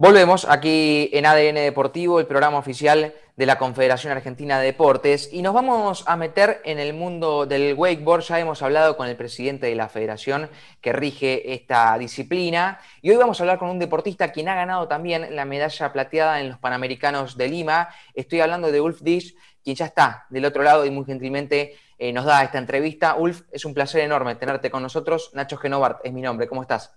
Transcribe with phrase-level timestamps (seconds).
[0.00, 5.42] Volvemos aquí en ADN Deportivo, el programa oficial de la Confederación Argentina de Deportes, y
[5.42, 8.22] nos vamos a meter en el mundo del wakeboard.
[8.22, 10.50] Ya hemos hablado con el presidente de la federación
[10.80, 14.86] que rige esta disciplina, y hoy vamos a hablar con un deportista quien ha ganado
[14.86, 17.88] también la medalla plateada en los Panamericanos de Lima.
[18.14, 19.34] Estoy hablando de Ulf Dish,
[19.64, 23.16] quien ya está del otro lado y muy gentilmente eh, nos da esta entrevista.
[23.16, 25.32] Ulf, es un placer enorme tenerte con nosotros.
[25.34, 26.46] Nacho Genovart es mi nombre.
[26.46, 26.94] ¿Cómo estás?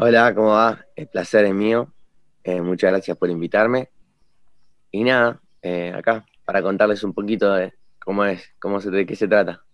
[0.00, 0.86] Hola, ¿cómo va?
[0.94, 1.92] El placer es mío.
[2.44, 3.88] Eh, muchas gracias por invitarme.
[4.92, 9.16] Y nada, eh, acá para contarles un poquito de cómo es, cómo se, de qué
[9.16, 9.64] se trata.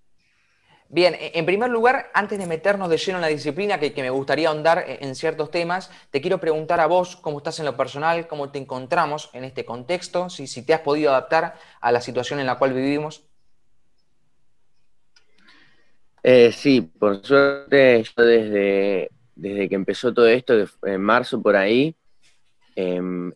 [0.88, 4.08] Bien, e, en primer lugar, antes de meternos de lleno en la disciplina, que, me
[4.08, 7.76] gustaría ahondar e, en ciertos temas, te quiero preguntar a vos cómo estás en lo
[7.76, 12.00] personal, cómo te encontramos en este contexto, si, si te has podido adaptar a la
[12.00, 13.24] situación en la cual vivimos.
[16.22, 21.96] Eh, sí, por suerte yo desde desde que empezó todo esto, en marzo por ahí,
[22.76, 23.32] em,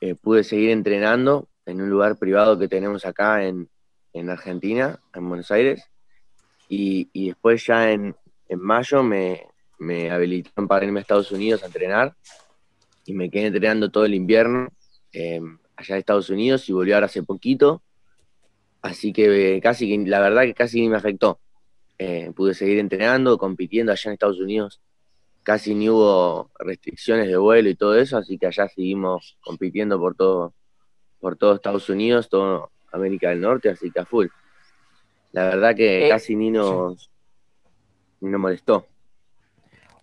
[0.00, 3.68] eh, pude seguir entrenando en un lugar privado que tenemos acá en,
[4.28, 5.84] Argentina, en Buenos Aires.
[6.68, 8.16] Y, después ya en,
[8.56, 9.46] mayo me,
[9.78, 12.14] me, habilitaron para irme a Estados Unidos a entrenar
[13.04, 14.68] y me quedé entrenando todo el invierno
[15.12, 17.82] em, allá en Estados Unidos y volví ahora hace poquito.
[18.82, 21.40] Así que eh, casi, la verdad que casi me afectó.
[21.98, 24.80] Eh, pude seguir entrenando, compitiendo allá en Estados Unidos
[25.42, 30.14] casi ni hubo restricciones de vuelo y todo eso, así que allá seguimos compitiendo por
[30.14, 30.54] todo,
[31.20, 34.26] por todo Estados Unidos, todo América del Norte, así que a full.
[35.32, 37.10] La verdad que eh, casi ni nos,
[38.20, 38.86] ni nos molestó.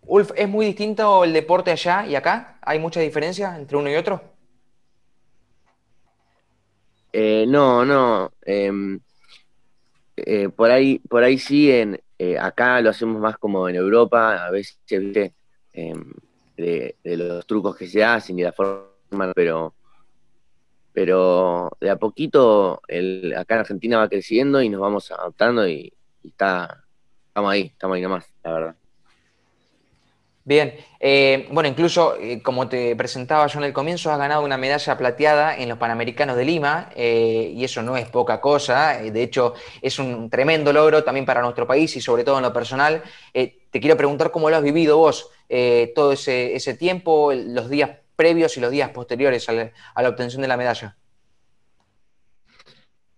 [0.05, 2.57] Ulf, ¿es muy distinto el deporte allá y acá?
[2.61, 4.21] ¿Hay mucha diferencia entre uno y otro?
[7.11, 8.31] Eh, no, no.
[8.43, 8.99] Em,
[10.15, 14.45] eh, por ahí, por ahí sí, en, eh, acá lo hacemos más como en Europa,
[14.45, 14.79] a veces
[15.73, 16.13] em,
[16.55, 19.75] de, los trucos que se hacen y la forma, pero,
[20.93, 25.93] pero de a poquito el, acá en Argentina va creciendo y nos vamos adaptando y,
[26.23, 26.83] y está,
[27.27, 28.75] estamos ahí, estamos ahí nomás, la verdad.
[30.47, 34.55] Bien, eh, bueno, incluso eh, como te presentaba yo en el comienzo, has ganado una
[34.55, 39.23] medalla plateada en los Panamericanos de Lima eh, y eso no es poca cosa, de
[39.23, 43.03] hecho es un tremendo logro también para nuestro país y sobre todo en lo personal.
[43.33, 45.29] te quiero preguntar cómo lo has vivido vos
[45.93, 50.55] todo ese, tiempo, los días previos y los días posteriores a la, obtención de la
[50.55, 50.95] medalla.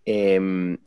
[0.04, 0.80] Em,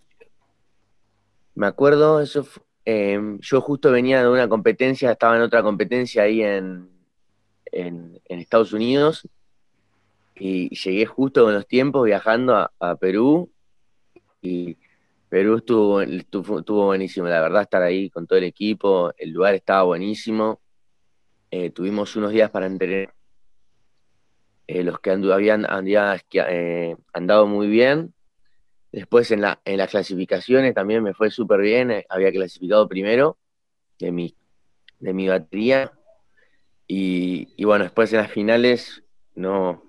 [1.54, 6.24] me acuerdo, eso fue Em, yo justo venía de una competencia, estaba en otra competencia
[6.24, 6.90] ahí en,
[7.70, 9.28] en, Estados Unidos
[10.34, 13.52] y llegué justo con los tiempos viajando a, Perú
[14.40, 14.76] y
[15.28, 19.84] Perú estuvo, estuvo, buenísimo, la verdad, estar ahí con todo el equipo, el lugar estaba
[19.84, 20.60] buenísimo,
[21.50, 23.14] eh, tuvimos unos días para entrenar,
[24.66, 25.66] eh, los que habían
[26.32, 28.12] eh, andado muy bien
[28.92, 33.38] Después en, la, en las clasificaciones también me fue súper bien, eh, había clasificado primero
[33.98, 34.36] de mi,
[35.00, 35.92] de mi batería.
[36.86, 39.02] Y, bueno, después en las finales,
[39.34, 39.82] no,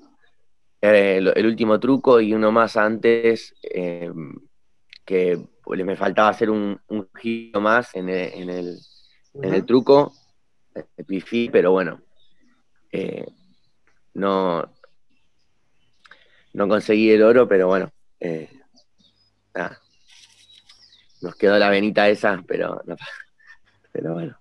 [0.79, 4.33] el, último truco y uno más antes, em,
[5.03, 5.37] que
[5.67, 6.79] me faltaba hacer un,
[7.19, 8.79] giro más en el, en el,
[9.33, 10.13] en el truco,
[11.05, 12.01] pifí, pero bueno,
[12.93, 13.25] eh,
[14.13, 14.63] no,
[16.53, 17.91] no conseguí el oro, pero bueno,
[18.21, 18.49] eh,
[21.21, 22.81] nos quedó la venita esa, pero,
[23.91, 24.37] pero bueno.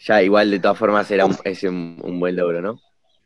[0.00, 2.80] Ya igual de todas formas era un, es un, buen logro, ¿no?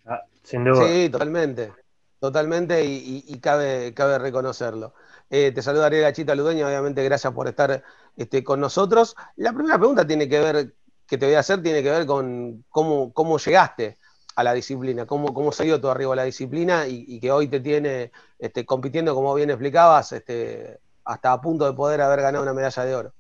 [0.07, 0.87] Ah, sin duda.
[0.87, 1.73] Sí, totalmente.
[2.21, 4.95] Totalmente y, cabe, cabe reconocerlo.
[5.31, 7.83] Eh, te saluda Ariel Chita Ludueña, obviamente gracias por estar
[8.17, 9.15] este, con nosotros.
[9.37, 10.75] La primera pregunta tiene que ver,
[11.07, 13.99] que te voy a hacer, tiene que ver con cómo, cómo llegaste
[14.39, 17.49] a la disciplina, cómo, cómo se dio tu arribo a la disciplina y, que hoy
[17.49, 22.45] te tiene este, compitiendo, como bien explicabas, este, hasta a punto de poder haber ganado
[22.45, 23.13] una medalla de oro.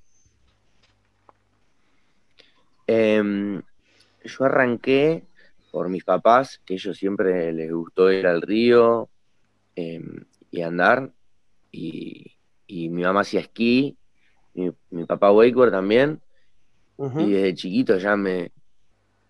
[2.86, 3.60] Em,
[4.22, 5.24] yo arranqué
[5.72, 9.08] por mis papás, que ellos siempre les gustó ir al río
[9.74, 11.10] em, y andar,
[11.72, 12.36] y,
[12.68, 13.96] mi mamá hacía esquí,
[14.54, 16.20] mi, papá wakeboard también,
[16.96, 18.52] y desde chiquito ya me,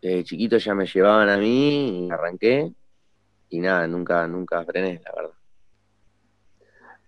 [0.01, 2.73] desde chiquito ya me llevaban a mí y arranqué
[3.51, 5.35] y nada, nunca, nunca frené, la verdad.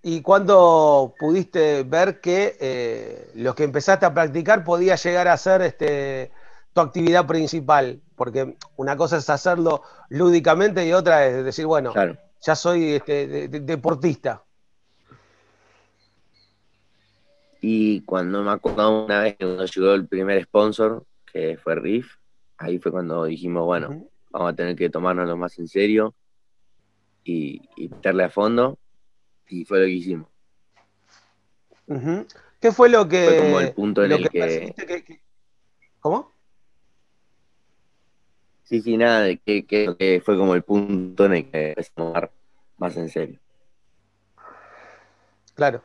[0.03, 5.61] ¿Y cuándo pudiste ver que eh, lo que empezaste a practicar podía llegar a ser
[5.61, 6.33] este,
[6.73, 8.01] tu actividad principal?
[8.17, 11.93] Porque una cosa es hacerlo lúdicamente y otra es decir, bueno,
[12.41, 14.43] ya soy este, deportista.
[17.61, 22.20] Y cuando me acuerdo una vez cuando llegó el primer sponsor, que fue Riff,
[22.61, 26.15] ahí fue cuando dijimos, bueno, vamos a tener que tomárnoslo más en serio
[27.25, 28.79] y, meterle a fondo.
[29.49, 30.29] Y fue lo que hicimos.
[32.61, 33.25] ¿Qué fue lo que...
[33.27, 35.21] Fue como el punto en el que...
[36.01, 36.33] ¿Cómo?
[38.65, 42.31] Sí, sí, nada, que, que, fue como el punto en el que empezamos a
[42.77, 43.41] más en serio.
[45.55, 45.83] Claro.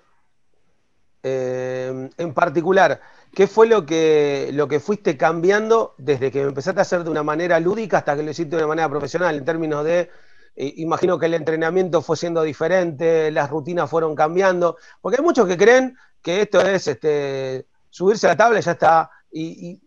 [1.28, 3.02] Eh, en particular,
[3.34, 7.24] ¿qué fue lo que, lo que fuiste cambiando desde que empezaste a hacer de una
[7.24, 9.36] manera lúdica hasta que lo hiciste de una manera profesional?
[9.36, 10.12] En términos de,
[10.56, 15.48] eh, imagino que el entrenamiento fue siendo diferente, las rutinas fueron cambiando, porque hay muchos
[15.48, 19.10] que creen que esto es este, subirse a la tabla y ya está.
[19.32, 19.82] y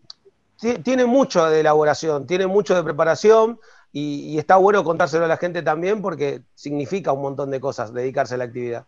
[0.83, 3.59] tiene mucho de elaboración, tiene mucho de preparación
[3.93, 8.35] y, está bueno contárselo a la gente también porque significa un montón de cosas dedicarse
[8.35, 8.87] a la actividad.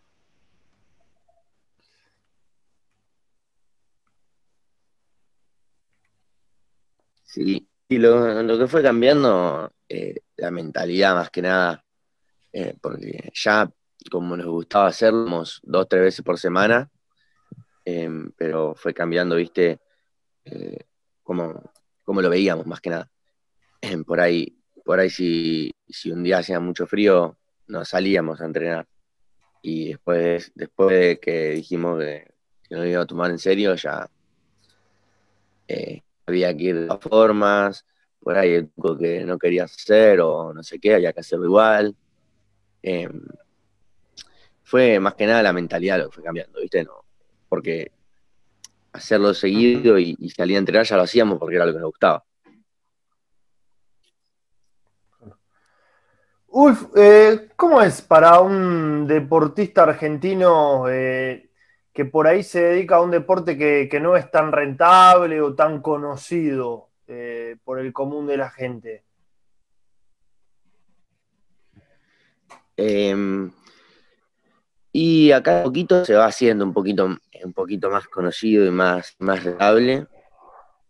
[7.32, 11.82] Sí, y lo, que fue cambiando, eh, la mentalidad más que nada,
[12.52, 13.72] eh, porque ya
[14.12, 16.90] como nos gustaba hacerlo, dos, tres veces por semana,
[17.86, 19.80] eh, pero fue cambiando, viste,
[21.24, 21.72] como,
[22.06, 23.10] lo veíamos más que nada.
[24.06, 27.38] Por ahí, por ahí si, si un día hacía mucho frío,
[27.68, 28.86] nos salíamos a entrenar.
[29.62, 32.28] Y después, después de que dijimos que,
[32.72, 34.10] no lo iba a tomar en serio, ya
[35.70, 37.86] eh, había que ir de todas formas,
[38.20, 41.96] por ahí algo que no quería hacer o no sé qué, había que hacerlo igual.
[42.84, 43.22] Em,
[44.64, 46.84] fue más que nada la mentalidad lo que fue cambiando, ¿viste?
[46.84, 47.04] No,
[47.50, 47.92] porque
[48.94, 52.24] hacerlo seguido y, salir a entrenar ya lo hacíamos porque era lo que nos gustaba.
[56.48, 61.51] Ulf, eh, ¿cómo es para un deportista argentino eh,
[61.94, 65.82] que por ahí se dedica a un deporte que, no es tan rentable o tan
[65.82, 69.04] conocido eh, por el común de la gente?
[72.78, 73.52] Em,
[74.92, 79.44] y acá poquito se va haciendo un poquito, un poquito más conocido y más, más
[79.44, 80.08] rentable.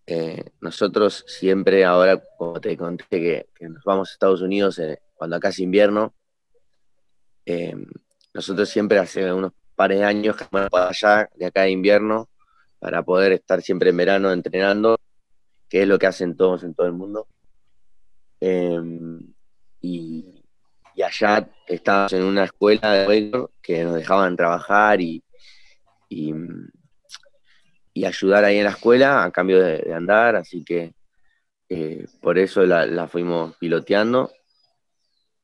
[0.08, 5.36] Eh, nosotros siempre, ahora, como te conté que, nos vamos a Estados Unidos eh, cuando
[5.36, 6.14] acá es invierno,
[7.46, 7.76] eh,
[8.34, 12.30] nosotros siempre hace unos pares de años que para allá, de acá de invierno,
[12.80, 15.00] para poder estar siempre en verano entrenando,
[15.70, 17.28] que es lo que hacen todos en todo el mundo.
[19.82, 20.42] y,
[20.96, 25.24] y allá estábamos en una escuela de que nos dejaban trabajar y,
[26.10, 26.34] y,
[28.06, 30.94] ayudar ahí en la escuela a cambio de, andar, así que
[31.70, 34.32] eh, por eso la, fuimos piloteando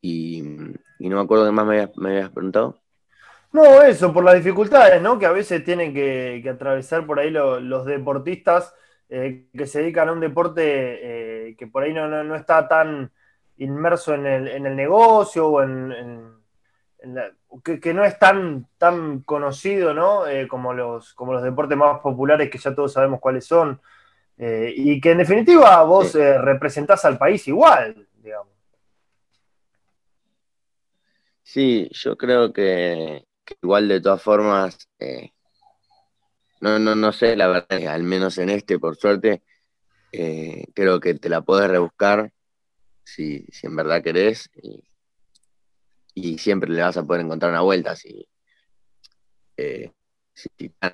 [0.02, 2.82] y, no me acuerdo qué más me habías, preguntado.
[3.57, 5.18] No, eso, por las dificultades, ¿no?
[5.18, 8.71] Que a veces tienen que, atravesar por ahí los deportistas
[9.09, 10.62] eh, que se dedican a un deporte
[11.50, 13.12] eh, que por ahí no, no está tan
[13.57, 15.92] inmerso en el, en el negocio o en,
[17.63, 20.27] que, no es tan, tan conocido ¿no?
[20.27, 23.81] Eh, como, los, como los deportes más populares que ya todos sabemos cuáles son.
[24.38, 28.54] Y que en definitiva vos representás al país igual, digamos.
[31.42, 33.27] Sí, yo creo que,
[33.62, 34.90] igual de todas formas,
[36.62, 39.44] no, no, no sé, la verdad, al menos en este, por suerte,
[40.74, 42.32] creo que te la puedes rebuscar
[43.08, 44.50] si, en verdad querés,
[46.14, 47.95] y, siempre le vas a poder encontrar una vuelta.
[47.95, 48.28] Si,
[49.57, 49.92] eh,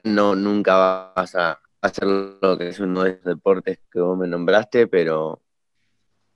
[0.03, 4.27] no, nunca vas a hacer lo que es uno de esos deportes que vos me
[4.27, 5.41] nombraste, pero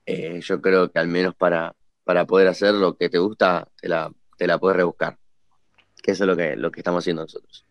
[0.06, 3.88] eh, yo creo que al menos para, para poder hacer lo que te gusta, te
[3.88, 5.18] la, te la puedes rebuscar.
[6.02, 7.66] Que eso es lo que, lo que estamos haciendo nosotros.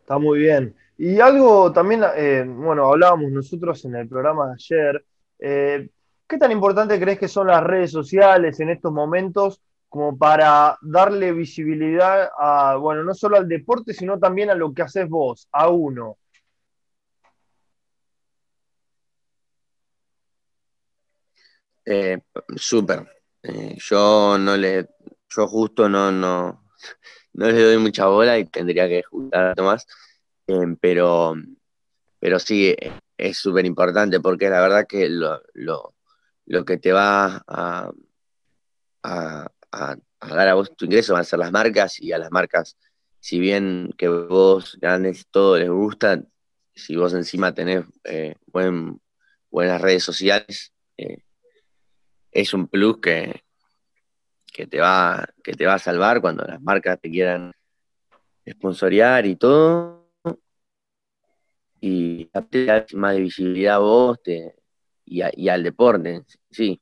[0.00, 0.74] Está muy bien.
[0.98, 5.04] Y algo también, eh, bueno, hablábamos nosotros en el programa de ayer,
[6.32, 9.60] ¿Qué tan importante crees que son las redes sociales en estos momentos
[9.90, 14.80] como para darle visibilidad a, bueno, no solo al deporte, sino también a lo que
[14.80, 16.16] haces vos, a uno?
[21.84, 22.18] Eh,
[22.56, 23.06] súper.
[23.42, 24.88] Eh, yo no le,
[25.28, 26.64] yo justo no, no,
[27.34, 29.86] no le doy mucha bola y tendría que juntar más,
[30.46, 31.34] eh, pero,
[32.18, 32.74] pero sí,
[33.16, 35.42] es súper importante porque la verdad que lo,
[36.46, 37.90] lo que te va a,
[39.02, 42.76] dar a vos tu ingreso van a ser las marcas y a las marcas,
[43.20, 46.22] si bien que vos ganes todo les gusta,
[46.74, 51.18] si vos encima tenés eh, buenas redes sociales, eh,
[52.30, 53.42] es un plus que,
[54.52, 57.52] que, te va, que te va a salvar cuando las marcas te quieran
[58.48, 60.02] sponsorear y todo.
[61.80, 62.30] Y
[62.94, 64.54] más de visibilidad a vos, te,
[65.04, 66.80] y, al deporte, sí.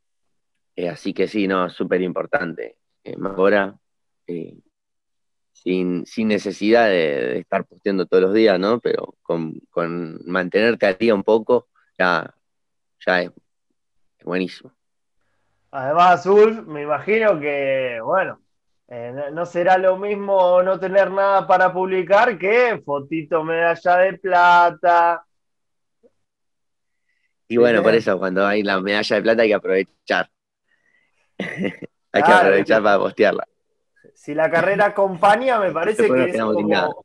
[0.76, 2.76] Eh, así que sí, no, súper importante.
[3.04, 3.78] Eh, ahora,
[5.52, 8.80] sin, necesidad de, estar posteando todos los días, ¿no?
[8.80, 9.60] Pero con,
[10.26, 12.34] mantenerte a día un poco, ya,
[13.06, 13.30] ya es,
[14.24, 14.72] buenísimo.
[15.72, 18.40] Además, Ulf, me imagino que, bueno,
[18.88, 25.24] eh, no será lo mismo no tener nada para publicar que fotito medalla de plata.
[27.48, 30.30] Y bueno, por eso cuando hay la medalla de plata hay que aprovechar.
[31.38, 33.44] hay que aprovechar para postearla
[34.20, 37.04] si la carrera acompaña, me parece que es como...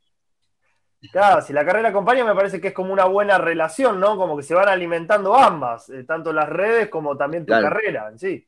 [1.11, 4.17] Claro, si la carrera acompaña, me parece que es como una buena relación, ¿no?
[4.17, 8.17] Como que se van alimentando ambas, eh, tanto las redes como también tu carrera en
[8.17, 8.47] sí.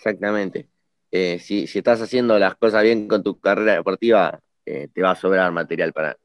[0.00, 0.66] Exactamente.
[1.10, 5.14] Eh, si, estás haciendo las cosas bien con tu carrera deportiva, eh, te va a
[5.14, 6.16] sobrar material para,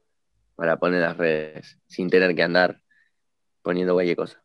[0.54, 2.80] para poner las redes, sin tener que andar
[3.60, 4.42] poniendo cualquier cosa.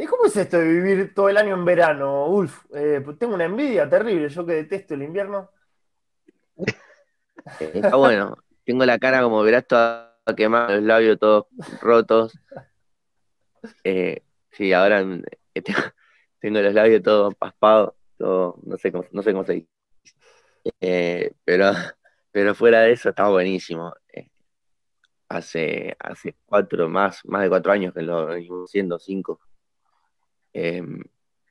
[0.00, 2.64] ¿Y cómo es esto de vivir todo el año en verano, Ulf?
[2.74, 5.48] Eh, pues tengo una envidia terrible, yo que detesto el invierno.
[7.60, 8.38] Está bueno.
[8.64, 11.46] Tengo la cara, como verás, toda quemada, los labios todos
[11.80, 12.36] rotos.
[13.84, 15.02] Eh, sí, ahora
[15.54, 15.62] eh,
[16.40, 21.34] tengo, los labios todos paspados, todo, no sé cómo, no sé cómo se dice.
[21.44, 21.72] pero,
[22.32, 23.94] pero fuera de eso, está buenísimo.
[25.28, 29.40] hace, hace cuatro, más, más de cuatro años que lo venimos haciendo, cinco.
[30.52, 31.02] Em,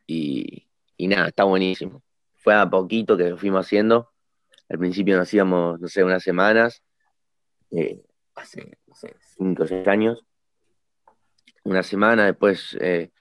[0.07, 0.67] y,
[0.99, 2.03] nada, está buenísimo.
[2.35, 4.11] Fue a poquito que lo fuimos haciendo.
[4.69, 6.83] Al principio nos íbamos, no sé, unas semanas,
[7.71, 8.01] eh,
[8.35, 10.25] hace, no sé, cinco o seis años.
[11.63, 13.11] Una semana, después eh,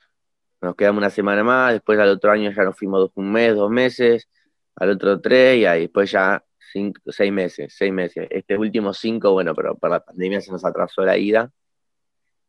[0.60, 3.70] nos quedamos una semana más, después al otro año ya nos fuimos un mes, dos
[3.70, 4.28] meses,
[4.76, 8.26] al otro tres, y ahí después ya cinco, seis meses, seis meses.
[8.30, 11.50] Este último cinco, bueno, pero por la pandemia se nos atrasó la ida.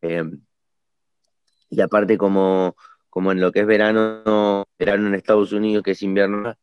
[0.02, 0.42] Em,
[1.70, 2.76] y aparte como
[3.18, 6.54] como en lo que es verano, verano en Estados Unidos, que es invierno,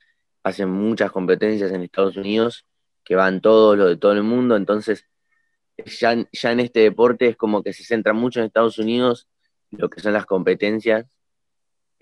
[0.45, 2.65] hacen muchas competencias en Estados Unidos,
[3.05, 5.05] que van todos los de todo el mundo, entonces
[5.85, 9.27] ya, ya en este deporte es como que se centra mucho en Estados Unidos
[9.73, 11.07] lo que son las competencias.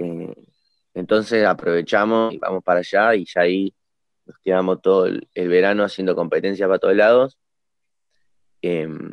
[0.03, 0.35] Eh,
[0.95, 3.75] entonces aprovechamos y vamos para allá y ya ahí
[4.27, 7.39] nos quedamos todo el, verano haciendo competencias para todos lados.
[8.61, 9.13] Em,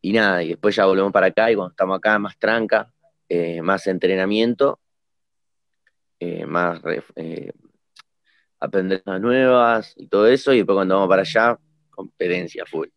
[0.00, 2.92] y nada, y después ya volvemos para acá y cuando estamos acá más tranca,
[3.28, 4.78] eh, más entrenamiento,
[6.20, 6.80] eh, más
[8.60, 11.58] aprender cosas nuevas y todo eso, y después cuando vamos para allá,
[11.90, 12.88] competencia full.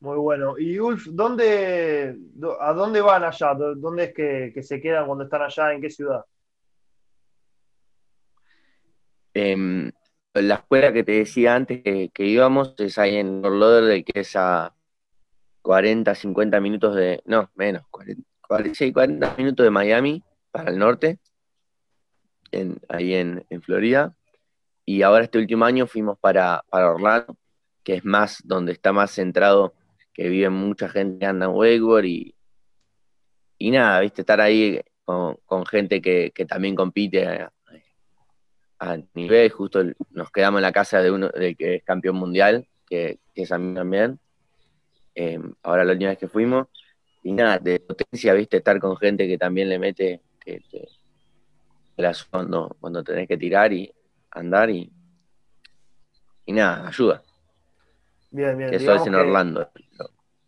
[0.00, 0.56] Muy bueno.
[0.58, 2.16] Y Ulf, ¿dónde,
[2.60, 3.54] ¿a dónde van allá?
[3.54, 4.14] ¿Dónde es
[4.54, 5.72] que, se quedan cuando están allá?
[5.72, 6.24] ¿En qué ciudad?
[9.34, 9.90] Em,
[10.34, 14.72] la escuela que te decía antes que, íbamos es ahí en Orlodder, que es a
[15.62, 17.20] 40, 50 minutos de.
[17.24, 18.22] No, menos, 40,
[18.92, 21.18] 40 minutos de Miami para el norte,
[22.88, 24.14] ahí en, Florida.
[24.84, 27.36] Y ahora este último año fuimos para, Orlando,
[27.82, 29.74] que es más, donde está más centrado,
[30.18, 32.34] que vive mucha gente que anda en wakeboard y,
[33.56, 37.24] y nada, viste, estar ahí con, gente que, también compite
[38.80, 42.66] a, nivel, justo nos quedamos en la casa de uno de que es campeón mundial,
[42.84, 44.18] que, es a mí también.
[45.14, 46.66] Eh, ahora la última vez que fuimos,
[47.22, 50.60] y nada, de potencia, viste, estar con gente que también le mete que,
[52.28, 53.94] cuando, cuando tenés que tirar y
[54.32, 54.90] andar y,
[56.44, 57.22] y nada, ayuda.
[58.30, 58.72] Bien, bien.
[58.72, 59.70] Eso es en Orlando.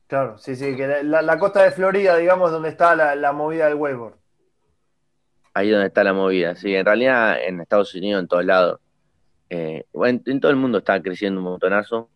[0.07, 4.15] Claro, sí, sí, que la, costa de Florida, digamos, donde está la, movida del wakeboard.
[5.55, 8.81] Ahí donde está la movida, sí, en realidad en Estados Unidos, en todos lados.
[9.49, 12.09] Eh, bueno, en, todo el mundo está creciendo un montonazo,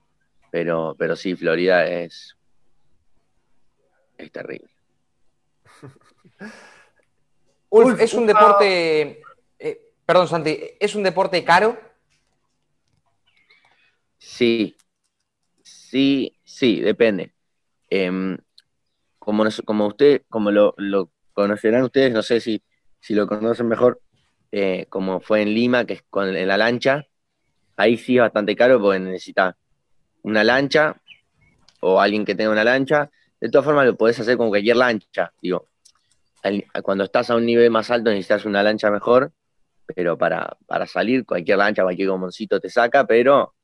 [0.50, 2.36] pero, pero sí, Florida es
[4.18, 4.70] es terrible.
[7.70, 9.22] Ulf, es un deporte,
[9.58, 11.76] eh, perdón Santi, ¿es un deporte caro?
[14.18, 14.76] Sí,
[15.94, 17.32] sí, sí, depende.
[17.88, 18.36] Em,
[19.20, 20.74] como, como usted, como lo,
[21.32, 22.64] conocerán ustedes, no sé si,
[22.98, 24.00] si lo conocen mejor,
[24.50, 27.06] eh, como fue en Lima, que es con en la lancha,
[27.76, 29.56] ahí sí es bastante caro porque necesita
[30.22, 31.00] una lancha
[31.80, 33.08] o alguien que tenga una lancha
[33.40, 35.32] de todas formas, lo podés hacer con cualquier lancha.
[35.40, 35.68] Digo,
[36.82, 39.32] cuando estás a un nivel más alto necesitas una lancha mejor,
[39.94, 43.54] pero para, salir, cualquier lancha, cualquier gomoncito te saca, pero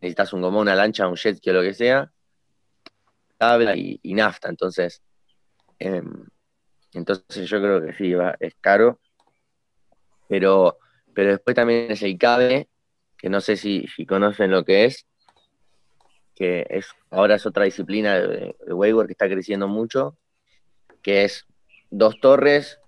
[0.00, 2.10] necesitas un gomón, una lancha, un jet que lo que sea,
[3.36, 4.48] tabla y, nafta.
[4.48, 5.02] Entonces,
[5.78, 6.26] em,
[6.92, 9.00] entonces yo creo que sí, es caro.
[10.28, 10.78] Pero,
[11.14, 12.68] pero después también es el cabe,
[13.16, 15.06] que no sé si, si conocen lo que es,
[16.34, 20.16] que es, ahora es otra disciplina de, de que está creciendo mucho,
[21.02, 21.46] que es
[21.90, 22.78] dos torres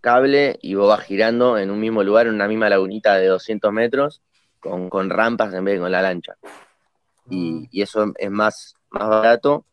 [0.00, 3.72] cable y vos vas girando en un mismo lugar, en una misma lagunita de 200
[3.72, 4.22] metros,
[4.60, 6.36] con, rampas en vez de con la lancha.
[7.28, 9.64] Y, y, eso es más, más barato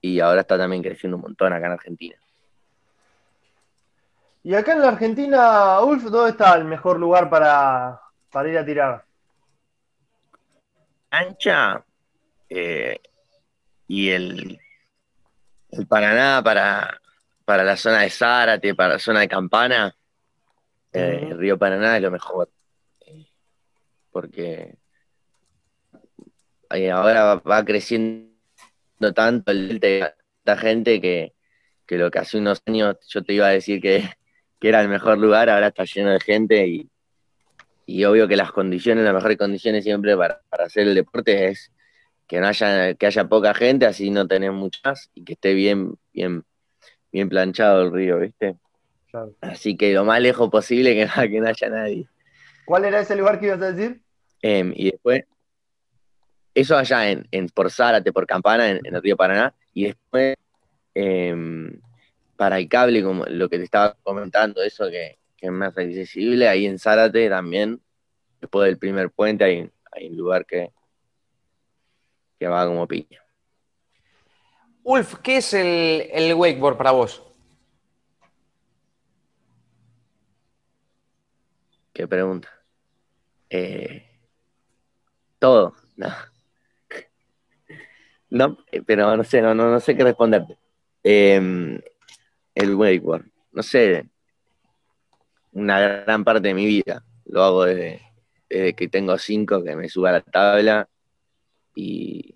[0.00, 2.16] y ahora está también creciendo un montón acá en Argentina.
[4.42, 7.98] Y acá en la Argentina, Ulf, ¿dónde está el mejor lugar para,
[8.46, 9.04] ir a tirar?
[11.10, 11.82] Ancha
[12.50, 13.00] eh,
[13.88, 14.60] y el,
[15.70, 17.00] el Paraná para,
[17.46, 19.96] para la zona de Zárate, para la zona de Campana,
[20.92, 22.50] eh, el río Paraná es lo mejor.
[24.14, 24.76] Porque
[26.92, 28.30] ahora va creciendo
[29.12, 31.32] tanto el de esta gente que,
[31.84, 34.08] que, lo que hace unos años yo te iba a decir que,
[34.60, 36.88] que era el mejor lugar, ahora está lleno de gente y,
[37.86, 41.72] y obvio que las condiciones, las mejores condiciones siempre para, hacer el deporte es
[42.28, 45.96] que no haya, que haya poca gente, así no tenés muchas, y que esté bien,
[46.12, 46.44] bien,
[47.10, 48.56] bien planchado el río, ¿viste?
[49.40, 52.06] Así que lo más lejos posible que, que no haya nadie.
[52.64, 54.03] ¿Cuál era ese lugar que ibas a decir?
[54.46, 55.24] Em, y después,
[56.54, 60.36] eso allá en, en por Zárate, por Campana, en, el río Paraná, y después
[60.92, 61.80] em,
[62.36, 66.66] para el cable, como lo que te estaba comentando, eso que, es más accesible, ahí
[66.66, 67.80] en Zárate también,
[68.38, 70.70] después del primer puente hay, hay un lugar que,
[72.38, 73.24] que va como piña.
[74.82, 77.22] Ulf, ¿qué es el, el wakeboard para vos?
[81.94, 82.50] Qué pregunta.
[83.48, 84.03] Eh,
[85.44, 86.08] todo, no.
[88.30, 90.56] No, eh, pero no sé, no, no, no sé qué responderte.
[91.02, 91.78] Eh,
[92.54, 93.26] el wakeboard.
[93.52, 94.08] No sé,
[95.52, 97.04] una gran parte de mi vida.
[97.26, 98.00] Lo hago desde,
[98.48, 100.88] que tengo cinco, que me suba a la tabla
[101.74, 102.34] y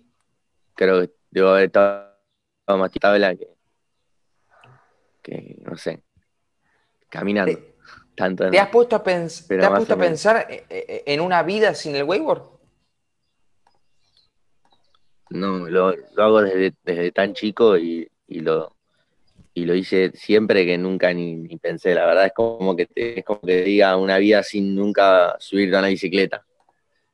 [0.75, 2.13] creo que debo haber estado
[2.67, 3.47] más tabla que,
[5.23, 6.03] que no sé,
[7.09, 7.57] caminando.
[7.57, 7.75] ¿Te,
[8.15, 11.73] tanto ¿te has puesto a, ¿te has puesto a pensar eh, eh, en una vida
[11.73, 12.58] sin el wakeboard?
[15.29, 18.75] No, lo, hago desde, desde tan chico y, y lo,
[19.53, 21.93] y lo hice siempre que nunca ni, pensé.
[21.93, 25.75] La verdad es como que te, es como que diga una vida sin nunca subirte
[25.75, 26.45] a una bicicleta.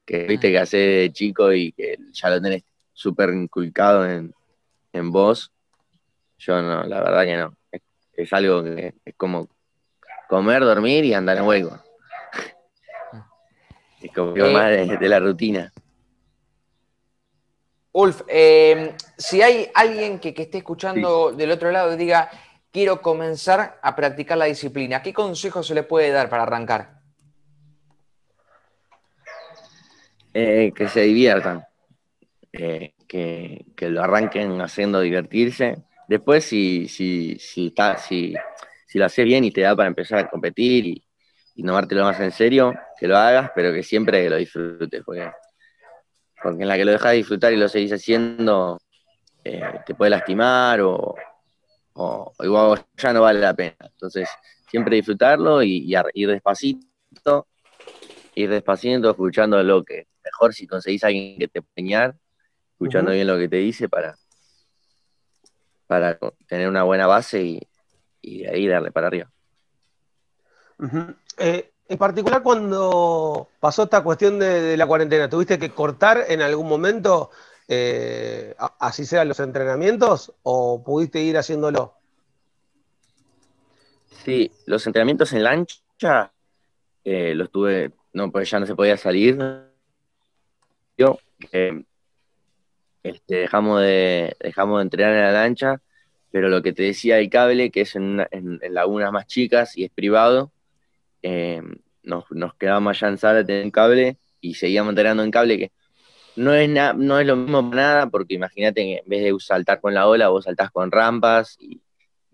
[0.05, 4.33] Que viste que hace de chico y que ya lo tenés súper inculcado en,
[4.93, 5.51] en vos.
[6.37, 7.57] Yo no, la verdad que no.
[8.13, 9.49] Es, algo que es como
[10.29, 11.81] comer, dormir y andar en hueco.
[14.01, 15.73] Es como eh, más de, la rutina.
[17.97, 22.29] Ulf, eh, si hay alguien que, esté escuchando del otro lado y diga,
[22.69, 26.99] quiero comenzar a practicar la disciplina, ¿qué consejo se le puede dar para arrancar?
[30.33, 31.65] Eh, que se diviertan,
[32.51, 35.77] eh, que, lo arranquen haciendo divertirse.
[36.09, 38.35] Después, si, si, si, está, si,
[38.87, 41.07] si lo haces bien y te da para empezar a competir y,
[41.55, 45.31] y tomártelo más en serio, que lo hagas, pero que siempre lo disfrutes, porque
[46.45, 48.79] porque en la que lo dejas de disfrutar y lo seguís haciendo,
[49.43, 51.15] eh, te puede lastimar o,
[52.37, 53.75] igual ya no vale la pena.
[53.79, 54.29] Entonces,
[54.69, 57.47] siempre disfrutarlo y, ir despacito,
[58.35, 62.13] ir despacito, escuchando lo que mejor si conseguís a alguien que te puede
[62.73, 64.15] escuchando bien lo que te dice para,
[65.87, 67.59] para tener una buena base
[68.21, 69.31] y, de ahí darle para arriba.
[71.87, 77.29] En particular cuando pasó esta cuestión de, la cuarentena, ¿tuviste que cortar en algún momento,
[77.67, 81.93] eh, así sean los entrenamientos, o pudiste ir haciéndolo?
[84.23, 86.31] Sí, los entrenamientos en lancha
[87.03, 89.37] eh, los tuve, no, pues ya no se podía salir.
[90.97, 91.19] Yo,
[93.03, 95.81] este, dejamos, de, dejamos de entrenar en la lancha,
[96.31, 98.25] pero lo que te decía el cable, que es en
[98.71, 100.51] lagunas más chicas y es privado,
[101.27, 101.59] eh,
[102.03, 105.71] nos, nos, quedamos allá en sala en cable y seguíamos entrenando en cable que
[106.35, 109.81] no es, no es lo mismo para nada, porque imagínate que en vez de saltar
[109.81, 111.81] con la ola, vos saltás con rampas y,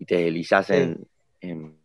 [0.04, 1.06] te deslizás en,
[1.40, 1.78] en,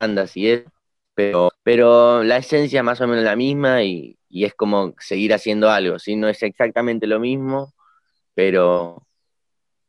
[0.00, 0.72] bandas y eso.
[1.14, 5.70] Pero, pero la esencia es más o menos la misma y, es como seguir haciendo
[5.70, 5.98] algo.
[5.98, 6.16] ¿sí?
[6.16, 7.74] No es exactamente lo mismo,
[8.34, 9.06] pero,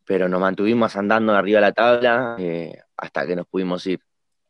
[0.06, 4.02] pero nos mantuvimos andando arriba de la tabla eh, hasta que nos pudimos ir,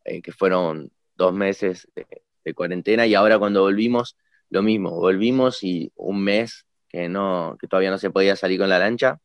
[0.04, 2.06] eh, que fueron dos meses de,
[2.54, 4.16] cuarentena y ahora cuando volvimos,
[4.50, 8.70] lo mismo, volvimos y un mes que, no, que todavía no se podía salir con
[8.70, 9.20] la lancha,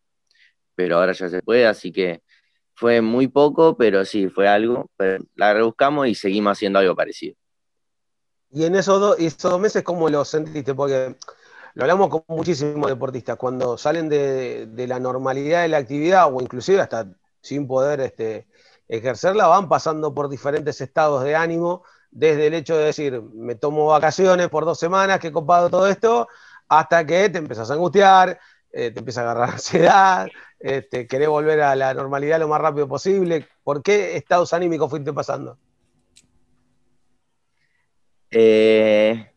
[0.74, 2.22] pero ahora ya se puede, así que
[2.74, 4.90] fue muy poco, pero sí, fue algo,
[5.36, 7.36] la rebuscamos y seguimos haciendo algo parecido.
[8.50, 10.74] Y en esos, dos meses, ¿cómo lo sentiste?
[10.74, 11.14] Porque
[11.74, 16.40] lo hablamos con muchísimos deportistas, cuando salen de, de, la normalidad de la actividad o
[16.42, 17.08] inclusive hasta
[17.40, 18.46] sin poder este,
[18.96, 23.86] ejercerla, van pasando por diferentes estados de ánimo, desde el hecho de decir, me tomo
[23.86, 26.28] vacaciones por dos semanas, que he copado todo esto,
[26.68, 28.38] hasta que te empiezas a angustiar,
[28.70, 30.28] eh, te empieza a agarrar ansiedad,
[30.58, 33.48] este, querés volver a la normalidad lo más rápido posible.
[33.64, 35.56] ¿Por qué estados anímicos fuiste pasando?
[38.30, 39.32] Eh,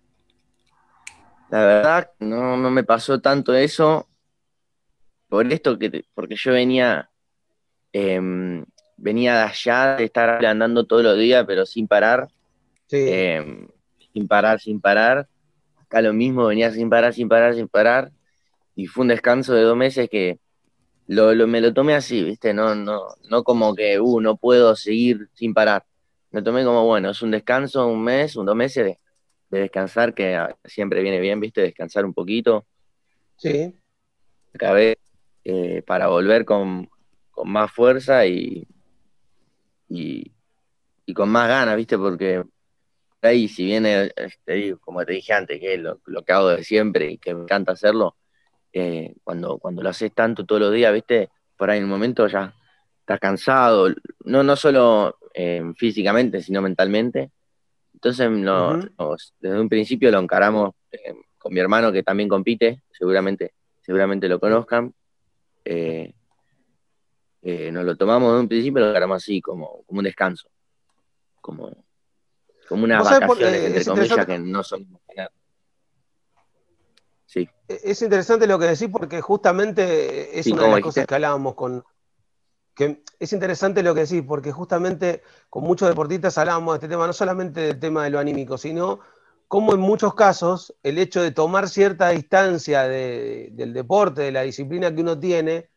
[1.49, 4.09] la verdad, no, me pasó tanto eso
[5.29, 7.09] por esto, que, porque yo venía,
[7.93, 8.65] em,
[8.97, 12.27] venía de allá, de estar andando todos los días, pero sin parar.
[12.91, 13.67] Em,
[14.13, 15.27] sin parar, sin parar.
[15.77, 18.11] Acá lo mismo, venía sin parar, sin parar, sin parar.
[18.75, 20.39] Y fue un descanso de dos meses que
[21.07, 22.53] lo, me lo tomé así, ¿viste?
[22.53, 25.85] No, no, no como que, uh, no puedo seguir sin parar.
[26.31, 28.99] Me tomé como, bueno, es un descanso, un mes, un dos meses de,
[29.49, 31.61] descansar, que siempre viene bien, ¿viste?
[31.61, 32.65] Descansar un poquito.
[33.37, 33.73] Sí.
[34.53, 34.97] Acabé
[35.45, 36.89] eh, para volver con,
[37.45, 38.67] más fuerza y,
[39.89, 40.31] y,
[41.13, 41.97] con más ganas, ¿viste?
[41.97, 42.43] Porque
[43.21, 46.63] ahí, si viene, este, como te dije antes, que es lo, lo, que hago de
[46.63, 48.15] siempre y que me encanta hacerlo,
[48.73, 51.29] eh, cuando, cuando lo haces tanto todos los días, ¿viste?
[51.57, 52.53] Por ahí en un momento ya
[52.99, 53.93] estás cansado,
[54.25, 57.31] no, no solo eh, físicamente, sino mentalmente.
[57.93, 58.29] Entonces,
[59.39, 64.39] desde un principio lo encaramos eh, con mi hermano que también compite, seguramente, seguramente lo
[64.39, 64.93] conozcan.
[67.71, 70.49] Nos lo tomamos desde un principio lo encaramos así, como, como un descanso,
[71.41, 71.71] como,
[72.67, 74.87] como unas vacaciones, entre comillas, que no son
[77.35, 81.55] e-, es interesante lo que decís porque justamente es una de las cosas que hablábamos
[81.55, 81.83] con...
[82.73, 87.07] Que es interesante lo que decís porque justamente con muchos deportistas hablábamos de este tema,
[87.07, 88.99] no solamente del tema de lo anímico, sino
[89.47, 94.93] como en muchos casos el hecho de tomar cierta distancia del deporte, de la disciplina
[94.93, 95.69] que uno tiene,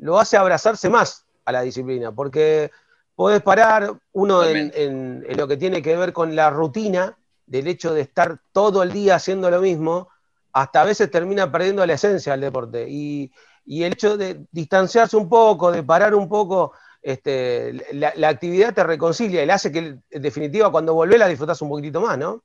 [0.00, 2.70] lo hace abrazarse más a la disciplina, porque
[3.14, 7.92] podés parar uno en, en, lo que tiene que ver con la rutina, del hecho
[7.92, 10.08] de estar todo el día haciendo lo mismo,
[10.54, 12.86] hasta a veces termina perdiendo la esencia del deporte.
[12.88, 13.30] Y,
[13.66, 19.42] el hecho de distanciarse un poco, de parar un poco, este, la, actividad te reconcilia
[19.42, 19.78] y le hace que,
[20.10, 22.42] en definitiva, cuando volvés la disfrutás un poquitito más, ¿no?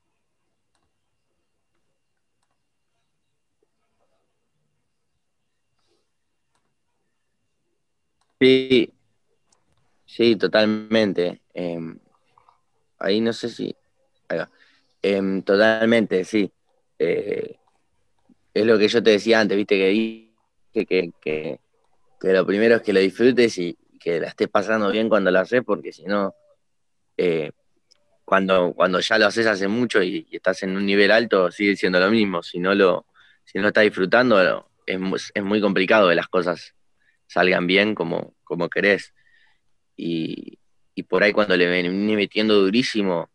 [8.39, 8.93] Sí,
[10.05, 11.41] sí, totalmente.
[11.53, 11.99] Em,
[12.99, 13.75] ahí no sé si.
[15.01, 16.51] Em, totalmente, sí.
[16.97, 17.57] Eh,
[18.53, 20.29] es lo que yo te decía antes, viste, que
[20.85, 21.59] que, que,
[22.33, 25.61] lo primero es que lo disfrutes y que la estés pasando bien cuando lo haces,
[25.65, 26.33] porque si no,
[27.17, 27.51] eh,
[28.25, 31.99] cuando, cuando ya lo haces hace mucho y, estás en un nivel alto, sigue siendo
[31.99, 32.43] lo mismo.
[32.43, 33.07] Si no lo,
[33.43, 36.75] si no estás disfrutando, es, es muy complicado que las cosas
[37.29, 39.13] salgan bien como, como querés.
[39.95, 40.57] Y,
[40.95, 43.29] y por ahí cuando le venís metiendo durísimo,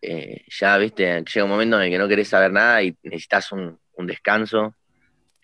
[0.00, 3.52] eh, ya, viste, llega un momento en el que no querés saber nada y necesitas
[3.52, 4.74] un, un descanso.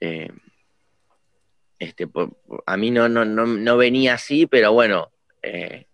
[0.00, 0.30] Eh,
[1.78, 2.08] este,
[2.66, 5.86] a mí no, no, no, venía así, pero bueno, eh,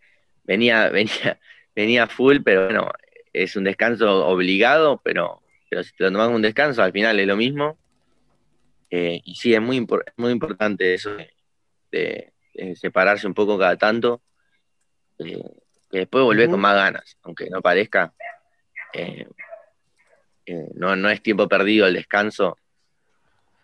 [0.44, 1.40] venía, venía,
[1.74, 2.92] venía full, pero bueno,
[3.32, 7.26] es un descanso obligado, pero, pero si te lo tomas un descanso, al final es
[7.26, 7.78] lo mismo.
[8.92, 11.16] Y sí, es muy, muy importante eso
[11.90, 12.32] de,
[12.74, 14.22] separarse un poco cada tanto,
[15.18, 18.12] que después volver con más ganas, aunque no parezca.
[18.92, 19.26] Eh,
[20.74, 22.58] no, no es tiempo perdido el descanso,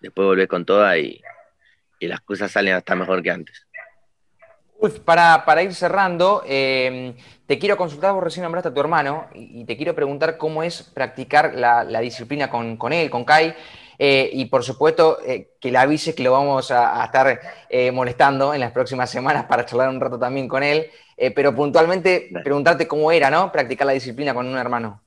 [0.00, 1.20] después volvés con toda y,
[2.00, 3.66] las cosas salen hasta mejor que antes.
[5.04, 7.14] para, ir cerrando, eh,
[7.46, 10.82] te quiero consultar, vos recién nombraste a tu hermano y, te quiero preguntar cómo es
[10.82, 13.54] practicar la, disciplina con, él, con Kai,
[13.98, 15.18] eh, y por supuesto
[15.60, 17.40] que le avises que lo vamos a, a estar
[17.92, 20.86] molestando en las próximas semanas para charlar un rato también con él,
[21.34, 23.50] pero puntualmente preguntarte cómo era, ¿no?
[23.52, 25.02] Practicar la disciplina con un hermano.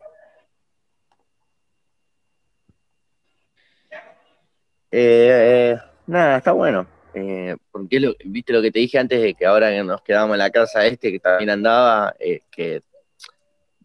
[4.92, 6.88] Eh, nada, está bueno.
[7.14, 10.40] Eh, porque viste lo que te dije antes de que ahora que nos quedamos en
[10.40, 12.82] la casa este, que también andaba, eh, que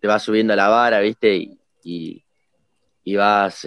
[0.00, 1.34] te vas subiendo la vara, viste,
[1.82, 2.24] y,
[3.02, 3.66] y, vas,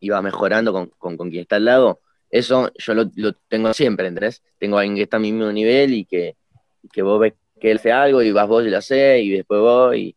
[0.00, 2.00] em, mejorando con, con, quien está al lado.
[2.30, 4.42] Eso yo lo, tengo siempre, ¿entendés?
[4.58, 6.36] Tengo a alguien que está a mi mismo nivel y que,
[6.92, 9.60] que vos ves que él hace algo y vas vos y lo haces y después
[9.60, 10.16] vos y,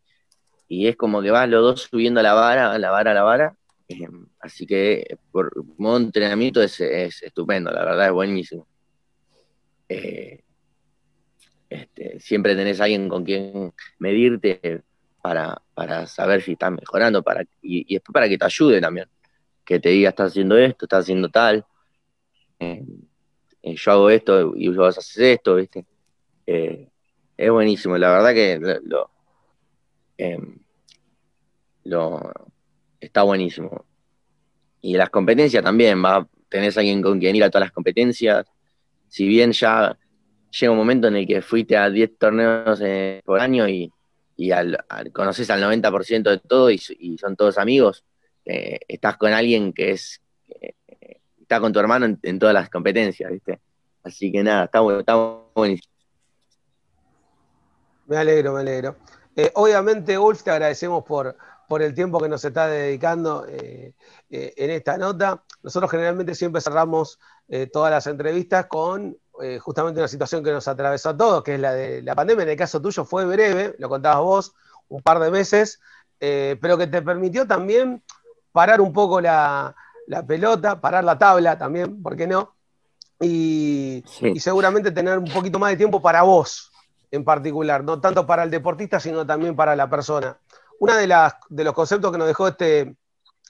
[0.68, 4.08] y es como que vas los dos subiendo la vara, la vara, la vara eh,
[4.40, 8.68] así que por modo entrenamiento es, estupendo, la verdad es buenísimo.
[9.90, 10.42] Eh,
[11.70, 14.82] este, siempre tenés alguien con quien medirte
[15.22, 15.62] para,
[16.08, 19.08] saber si estás mejorando para, y, después para que te ayude también.
[19.66, 21.66] Que te diga, estás haciendo esto, estás haciendo tal.
[22.60, 22.84] Eh,
[23.64, 25.86] yo hago esto y vos haces esto, ¿viste?
[26.46, 27.98] es buenísimo.
[27.98, 29.10] La verdad que lo,
[30.18, 30.58] em,
[31.86, 32.32] lo,
[33.00, 33.86] está buenísimo.
[34.82, 38.46] Y las competencias también, va, tenés alguien con quien ir a todas las competencias.
[39.08, 39.98] Si bien ya
[40.60, 43.92] llega un momento en el que fuiste a 10 torneos eh, por año y,
[44.52, 44.78] al,
[45.14, 48.04] conoces al 90% de todo y, son todos amigos,
[48.46, 50.20] eh, estás con alguien que es
[51.42, 53.60] está con tu hermano en, todas las competencias, ¿viste?
[54.04, 55.16] Así que nada, está, está
[55.54, 55.92] buenísimo.
[58.06, 58.96] Me alegro, me alegro.
[59.36, 61.36] Eh, obviamente, Ulf, te agradecemos por,
[61.68, 63.94] por el tiempo que nos está dedicando en
[64.30, 65.44] esta nota.
[65.62, 67.20] Nosotros generalmente siempre cerramos
[67.72, 71.60] todas las entrevistas con eh, justamente una situación que nos atravesó a todos, que es
[71.60, 72.44] la de la pandemia.
[72.44, 74.56] En el caso tuyo fue breve, lo contabas vos,
[74.90, 75.80] un par de meses,
[76.20, 78.04] eh, pero que te permitió también
[78.54, 79.76] parar un poco la,
[80.26, 82.56] pelota, parar la tabla también, ¿por qué no?
[83.20, 84.02] Y,
[84.40, 86.72] seguramente tener un poquito más de tiempo para vos
[87.12, 90.40] en particular, no tanto para el deportista, sino también para la persona.
[90.80, 91.08] Uno de,
[91.50, 92.96] de los conceptos que nos dejó este,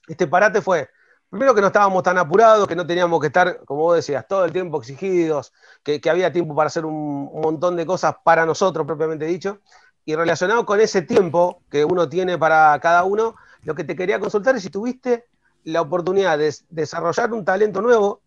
[0.08, 0.90] este parate fue
[1.34, 4.46] Primero que no estábamos tan apurados, que no teníamos que estar, como vos decías, todo
[4.46, 9.26] el tiempo exigidos, que, había tiempo para hacer un, montón de cosas para nosotros, propiamente
[9.26, 9.58] dicho.
[10.06, 14.20] Y relacionado con ese tiempo que uno tiene para cada uno, lo que te quería
[14.20, 15.26] consultar es si tuviste
[15.64, 18.22] la oportunidad de desarrollar un talento nuevo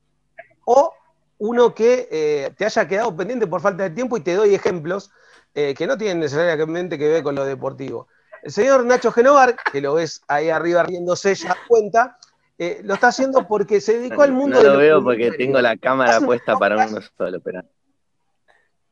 [0.64, 0.92] o
[1.38, 5.10] uno que eh, te haya quedado pendiente por falta de tiempo y te doy ejemplos
[5.54, 8.08] eh, que no tienen necesariamente que ver con lo deportivo.
[8.42, 12.18] El señor Nacho Genovar, que lo ves ahí arriba riéndose, ya cuenta
[12.58, 15.76] eh, lo está haciendo porque se dedicó al mundo no lo veo porque tengo la
[15.76, 17.62] cámara puesta para uno solo, pero...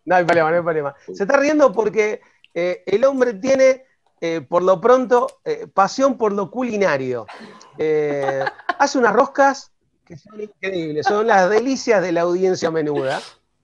[0.04, 0.94] No hay problema, no hay problema.
[1.14, 2.20] Se está riendo porque
[2.52, 3.87] el hombre tiene,
[4.20, 5.40] eh, por lo pronto,
[5.74, 7.27] pasión por lo culinario.
[8.79, 9.72] hace unas roscas
[10.05, 13.20] que son increíbles, son las delicias de la audiencia menuda.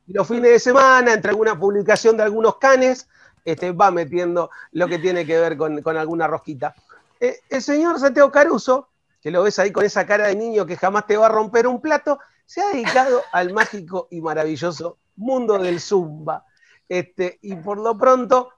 [0.06, 3.08] Y los fines de semana, entre alguna publicación de algunos canes,
[3.44, 6.74] este, va metiendo lo que tiene que ver con, con alguna rosquita.
[7.20, 8.88] el señor Santiago Caruso,
[9.20, 11.66] que lo ves ahí con esa cara de niño que jamás te va a romper
[11.66, 16.44] un plato, se ha dedicado al mágico y maravilloso mundo del zumba.
[16.88, 18.50] Este, y por lo pronto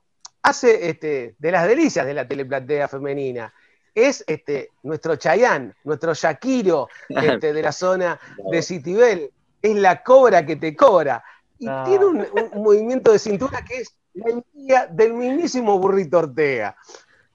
[0.42, 3.52] hace este, de las delicias de la teleplatea femenina.
[3.94, 8.18] Es este, nuestro Chayán, nuestro Shakiro este, de la zona
[8.50, 9.30] de Citibel.
[9.60, 11.22] Es la cobra que te cobra.
[11.58, 16.76] Y tiene un, movimiento de cintura que es la envidia del mismísimo burrito Ortega.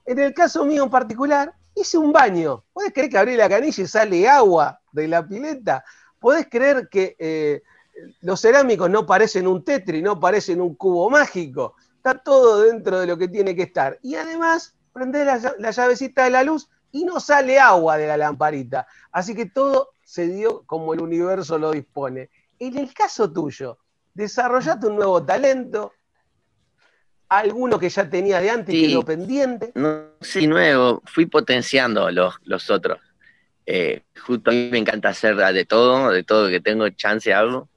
[0.04, 2.64] En el caso mío en particular, hice un baño.
[2.72, 5.84] ¿Puedes creer que abrí la canilla y sale agua de la pileta?
[6.18, 7.62] ¿Puedes creer que eh,
[8.20, 11.76] los cerámicos no parecen un tetri, no parecen un cubo mágico?
[12.08, 13.98] Está todo dentro de lo que tiene que estar.
[14.02, 18.86] Y además, prende la, llavecita de la luz y no sale agua de la lamparita.
[19.12, 22.30] Así que todo se dio como el universo lo dispone.
[22.58, 23.76] En el caso tuyo,
[24.14, 25.92] desarrollaste un nuevo talento,
[27.28, 29.72] alguno que ya tenía de antes y quedó pendiente.
[29.74, 33.00] No, sí, nuevo, fui potenciando los, los otros.
[33.66, 37.68] Eh, justo a mí me encanta hacer de todo, de todo que tengo chance algo.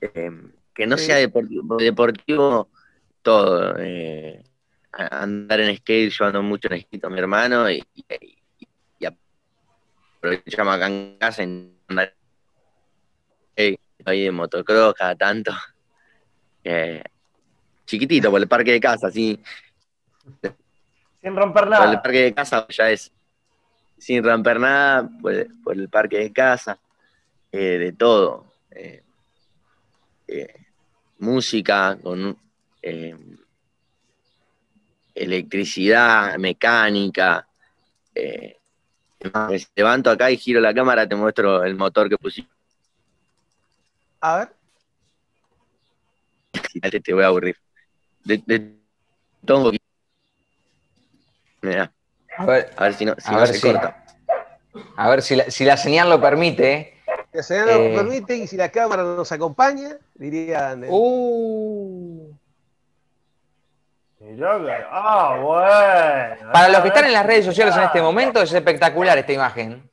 [0.00, 0.32] Eh,
[0.74, 2.68] que no sea deportivo, deportivo
[3.22, 3.76] todo.
[3.78, 4.42] Eh,
[4.92, 8.04] andar en skate, yo ando mucho en skate con mi hermano y, y,
[8.98, 12.14] y aprovechamos acá en casa en andar
[14.04, 15.52] ahí en motocross cada tanto
[17.92, 19.38] chiquitito, por el parque de casa, así.
[21.20, 21.84] Sin romper nada.
[21.84, 23.12] Por el parque de casa ya es.
[23.98, 25.34] Sin romper nada, por,
[25.76, 26.78] el parque de casa,
[27.50, 28.46] eh, de todo.
[28.70, 29.02] Eh,
[30.26, 30.54] eh,
[31.18, 32.36] música, con
[35.14, 37.46] electricidad, mecánica.
[39.76, 42.50] levanto acá y giro la cámara, te muestro el motor que pusiste.
[44.20, 44.48] A ver.
[47.02, 47.56] Te voy a aburrir
[48.24, 48.74] de,
[49.44, 49.72] todo
[51.60, 51.92] Mira.
[52.36, 54.04] A ver, a ver si no, si no se corta.
[54.96, 57.00] A ver si la, si la señal lo permite.
[57.30, 60.86] Si la señal lo eh, permite y si la cámara nos acompaña, dirían.
[60.88, 62.32] Uh.
[64.90, 66.52] Ah, bueno.
[66.52, 69.90] Para los que están en las redes sociales en este momento, es espectacular esta imagen.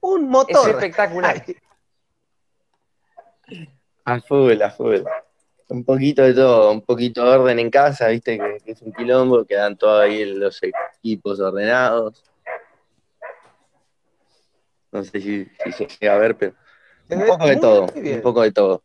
[0.00, 0.68] Un motor.
[0.68, 1.42] Es espectacular.
[4.04, 5.02] A full, a full
[5.68, 9.44] un poquito de todo, un poquito de orden en casa, viste que, es un quilombo,
[9.44, 12.22] quedan todos ahí los equipos ordenados.
[14.92, 16.54] No sé si, se llega a ver, pero
[17.10, 18.82] un poco de todo, un poco de todo.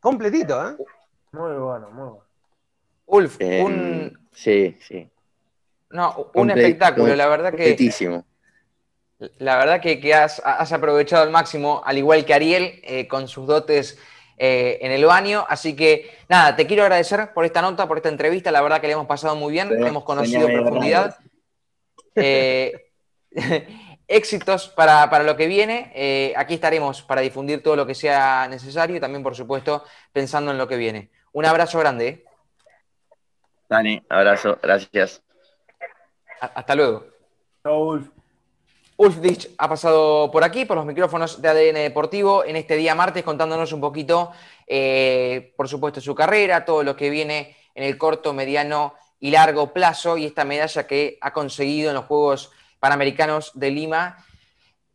[0.00, 0.76] Completito, ¿eh?
[1.32, 2.27] Muy bueno, muy bueno.
[3.08, 4.28] Ulf, em, un...
[4.32, 5.08] Sí, sí.
[5.90, 7.76] No, un espectáculo, la verdad que...
[9.38, 10.40] La verdad que, has,
[10.72, 13.98] aprovechado al máximo, al igual que Ariel, eh, con sus dotes
[14.36, 15.44] eh, en el baño.
[15.48, 18.52] Así que nada, te quiero agradecer por esta nota, por esta entrevista.
[18.52, 21.16] La verdad que le hemos pasado muy bien, hemos conocido profundidad.
[22.20, 22.72] Eh,
[24.08, 25.92] éxitos para, lo que viene.
[25.94, 30.50] Eh, aquí estaremos para difundir todo lo que sea necesario y también, por supuesto, pensando
[30.50, 31.10] en lo que viene.
[31.32, 32.24] Un abrazo grande.
[33.68, 35.22] Dani, abrazo, gracias.
[36.40, 37.06] Hasta luego.
[37.64, 38.08] Ulf.
[38.96, 42.96] Ulf Dich ha pasado por aquí, por los micrófonos de ADN Deportivo, en este día
[42.96, 44.32] martes, contándonos un poquito,
[44.66, 49.72] eh, por supuesto, su carrera, todo lo que viene en el corto, mediano y largo
[49.72, 52.50] plazo, y esta medalla que ha conseguido en los Juegos
[52.80, 54.24] Panamericanos de Lima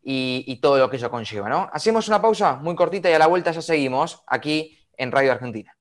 [0.02, 1.48] y, y todo lo que ello conlleva.
[1.48, 1.70] ¿no?
[1.72, 5.72] Hacemos una pausa muy cortita y a la vuelta ya seguimos aquí en Radio Argentina.